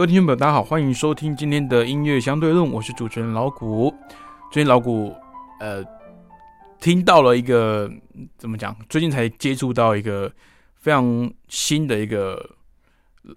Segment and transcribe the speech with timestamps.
[0.00, 3.94] 各位听众朋友，大家好，欢迎收听今天的音乐相对论，我是主持人老谷。
[4.50, 5.14] 最近老谷
[5.58, 5.84] 呃
[6.80, 7.92] 听到了一个
[8.38, 8.74] 怎么讲？
[8.88, 10.32] 最近才接触到一个
[10.74, 12.56] 非常新的一个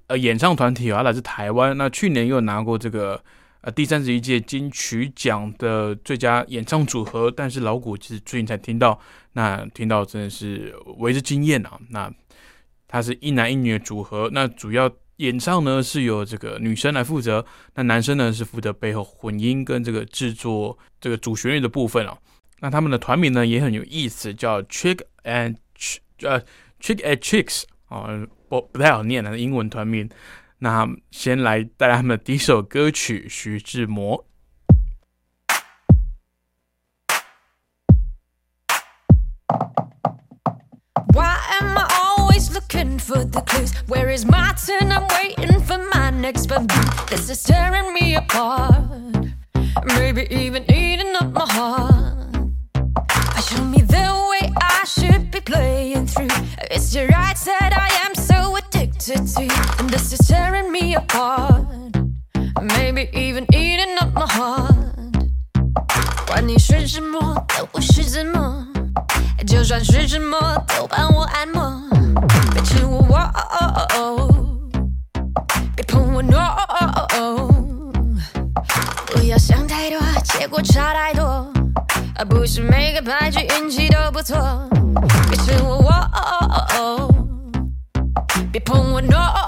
[0.07, 1.77] 呃演唱团体啊，来自台湾。
[1.77, 3.21] 那去年又拿过这个
[3.59, 8.97] 呃第三十一届金曲奖的最佳演唱组合，但是老谷其实最近才听到，
[9.33, 11.77] 那听到真的是为之惊艳啊！
[11.89, 12.09] 那
[12.87, 14.89] 他是一男一女的组合，那主要。
[15.17, 22.17] 演唱呢是由这个女生来负责，那男生呢是负责背后混音跟这个制作这个主旋律的部分哦。
[22.59, 25.55] 那他们的团名呢也很有意思，叫 Trick and
[26.21, 26.41] 呃
[26.81, 30.09] Trick and Tricks 啊，不不太好念的英文团名。
[30.59, 34.17] 那先来带来他们的第一首歌曲《徐志摩》。
[42.72, 43.72] looking for the clues.
[43.86, 44.92] Where is my turn?
[44.92, 46.66] I'm waiting for my next but
[47.08, 48.74] This is tearing me apart.
[49.96, 52.14] Maybe even eating up my heart.
[53.48, 56.28] Show me the way I should be playing through.
[56.70, 59.48] It's your right that I am so addicted to.
[59.78, 61.64] And this is tearing me apart.
[62.60, 64.74] Maybe even eating up my heart.
[66.26, 68.66] 管你是什么，都不是什么。
[69.46, 71.71] 就算是什么，都帮我按摩。
[82.53, 84.37] 是每个牌局运气都不错。
[85.27, 87.09] 别吃我，哦哦哦哦
[88.51, 89.42] 别碰我，no。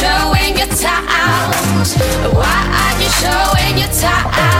[0.00, 1.94] showing your towels?
[2.34, 4.55] Why are you showing your towels?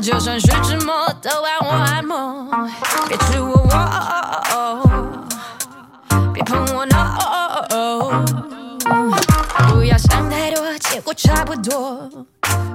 [0.00, 2.46] 就算是沉默，都帮我按摩。
[3.08, 3.68] 别吃我，
[6.32, 7.18] 别碰我，no。
[9.68, 12.08] 不要想太多，结果差不多。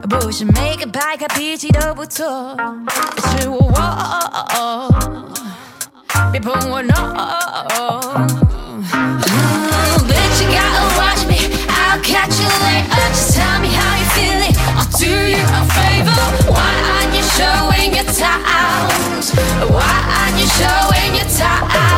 [0.10, 2.56] 不是每个牌卡脾气都不错。
[3.16, 3.72] 别吃我，
[6.44, 6.84] but we're.
[6.84, 6.88] Ooh,
[10.10, 11.40] bitch, you gotta watch me.
[11.70, 12.92] I'll catch you later.
[12.92, 14.56] Uh, just tell me how you're feeling.
[14.76, 16.24] I'll do you a favor.
[16.52, 19.32] Why aren't you showing your towels?
[19.72, 21.93] Why aren't you showing your towels?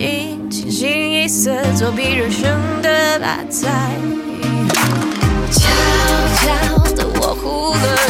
[0.00, 3.68] 一，清醒一色，作别人生的白菜，
[5.52, 5.68] 悄
[6.36, 8.09] 悄的我糊了。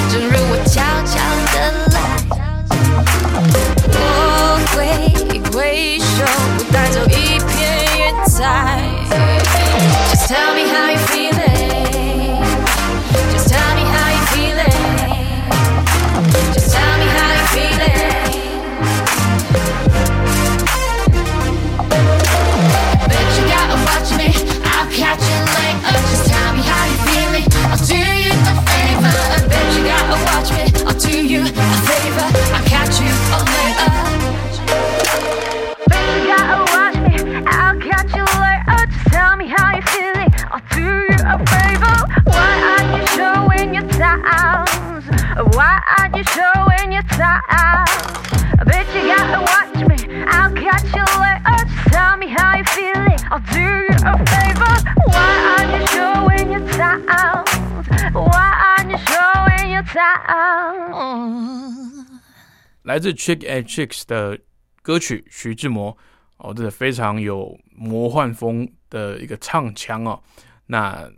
[62.90, 64.36] 来自 Chick and Chicks 的
[64.82, 65.92] 歌曲《徐志摩》
[66.38, 70.20] 哦，这是非常有魔幻风的一个唱腔哦。
[70.66, 71.08] 那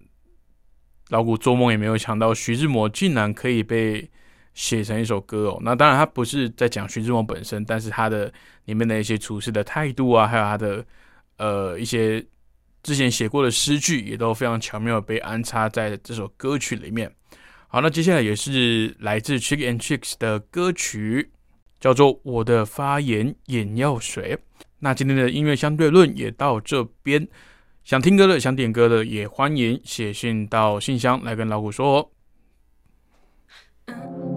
[1.09, 4.07] 老谷做梦也没有想到，徐志摩竟然可以被
[4.53, 5.59] 写成一首歌哦。
[5.63, 8.31] 那当然，他不是在讲徐志摩本身，但是他的
[8.67, 10.85] 里面的一些处事的态度啊，还有他的
[11.39, 12.23] 呃一些
[12.83, 17.11] 之前写过的诗句，也都非常巧妙的被安插在这首歌曲里面。
[17.69, 21.31] 好，那接下来也是来自 Chick and Chicks 的歌曲。
[21.83, 24.39] 叫做我的发言眼药水。
[24.79, 27.27] 那今天的音乐相对论也到这边，
[27.83, 32.09] 想听歌的、想点歌的，也欢迎写信到信箱来跟老虎说
[33.89, 34.32] 哦。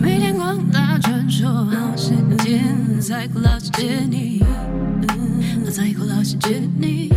[0.00, 2.12] 每天光打传说好时
[2.44, 4.40] 间，在苦劳时见你，
[5.68, 7.10] 在苦劳时见你，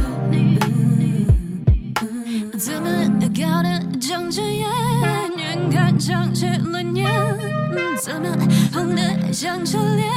[2.58, 2.90] 怎么
[3.36, 4.68] 搞的睁着眼，
[5.38, 7.08] 眼看上去了年，
[8.02, 8.28] 怎么
[8.74, 10.10] 红的像车脸，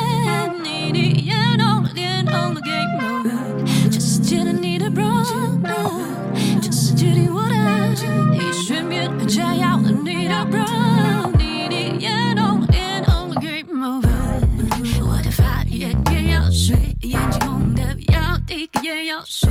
[19.27, 19.51] 睡，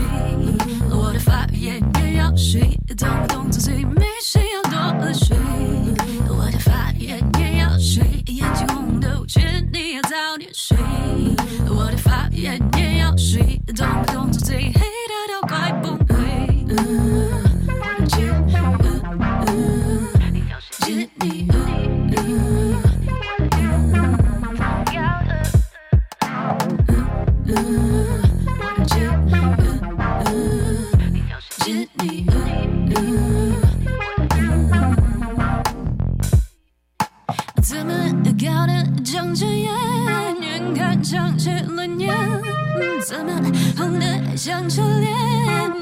[0.90, 2.62] 我的发也也要睡，
[2.98, 5.38] 动不动就醉，没谁要多喝水，
[6.30, 10.78] 我的发也也要睡，眼睛红的我劝你要早点睡，
[11.70, 14.82] 我的发也也要睡，动不动就醉，黑
[39.34, 39.74] 睁着眼，
[40.42, 42.14] 眼看上去了年，
[43.04, 43.32] 怎么
[43.76, 45.12] 红的像车脸，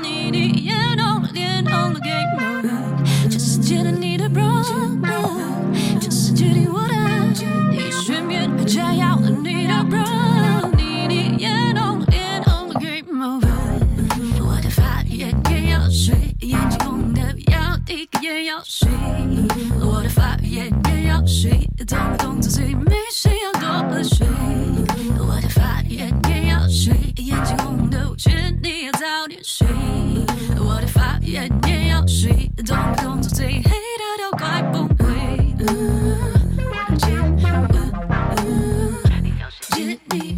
[0.01, 4.63] 你的眼红了脸红了 game over，这世界的你的 bro，
[5.99, 6.95] 这是决定我的，
[7.71, 13.49] 你身边加药了你的 bro，你的眼红了脸红了 game over，
[14.39, 18.89] 我的发炎眼药水，眼睛红的要滴个眼药水，
[19.81, 24.25] 我的发炎眼药水，动不动就醉，没谁要多喝水，
[25.19, 29.67] 我的发炎也要睡，眼睛红的我劝你要早点睡，
[30.57, 35.05] 我的发炎也要睡，动不动就醉，黑的都快崩溃。
[39.69, 40.35] 见你。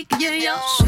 [0.00, 0.79] week, yeah, yeah.